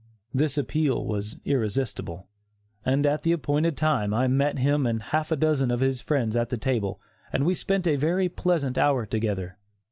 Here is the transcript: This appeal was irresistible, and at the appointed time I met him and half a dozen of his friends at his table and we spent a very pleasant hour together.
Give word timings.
This 0.33 0.57
appeal 0.57 1.05
was 1.05 1.37
irresistible, 1.45 2.27
and 2.83 3.05
at 3.05 3.21
the 3.21 3.31
appointed 3.33 3.77
time 3.77 4.15
I 4.15 4.27
met 4.27 4.57
him 4.57 4.87
and 4.87 4.99
half 4.99 5.31
a 5.31 5.35
dozen 5.35 5.69
of 5.69 5.81
his 5.81 6.01
friends 6.01 6.35
at 6.35 6.49
his 6.49 6.59
table 6.59 6.99
and 7.31 7.45
we 7.45 7.53
spent 7.53 7.85
a 7.85 7.97
very 7.97 8.27
pleasant 8.27 8.79
hour 8.79 9.05
together. 9.05 9.59